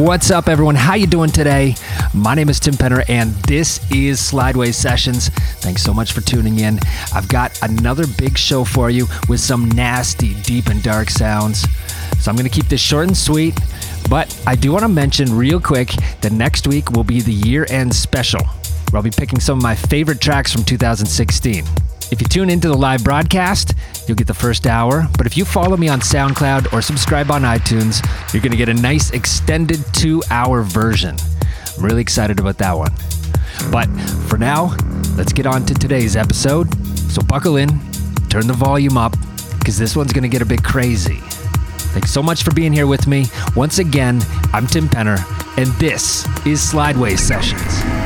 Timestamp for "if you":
22.10-22.26, 25.26-25.44